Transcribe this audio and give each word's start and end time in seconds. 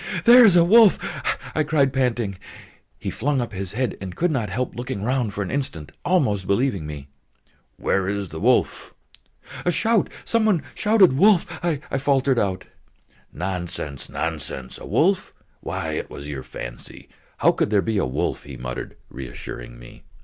"There 0.25 0.43
is 0.43 0.55
a 0.55 0.63
wolf!" 0.63 0.97
I 1.53 1.61
cried, 1.63 1.93
panting. 1.93 2.39
He 2.97 3.11
flung 3.11 3.39
up 3.39 3.53
his 3.53 3.73
head, 3.73 3.97
and 4.01 4.15
could 4.15 4.31
not 4.31 4.49
help 4.49 4.73
looking 4.73 5.03
round 5.03 5.31
for 5.31 5.43
an 5.43 5.51
instant, 5.51 5.91
almost 6.03 6.47
believing 6.47 6.87
me. 6.87 7.07
"Where 7.77 8.09
is 8.09 8.29
the 8.29 8.39
wolf?" 8.39 8.95
"A 9.63 9.71
shout... 9.71 10.09
some 10.25 10.45
one 10.45 10.63
shouted: 10.73 11.13
'wolf'..." 11.13 11.59
I 11.63 11.77
faltered 11.99 12.39
out. 12.39 12.65
"Nonsense, 13.31 14.09
nonsense! 14.09 14.79
A 14.79 14.87
wolf? 14.87 15.35
Why, 15.59 15.91
it 15.91 16.09
was 16.09 16.27
your 16.27 16.41
fancy! 16.41 17.07
How 17.37 17.51
could 17.51 17.69
there 17.69 17.83
be 17.83 17.99
a 17.99 18.03
wolf?" 18.07 18.45
he 18.45 18.57
muttered, 18.57 18.97
reassuring 19.11 19.77
me. 19.77 20.01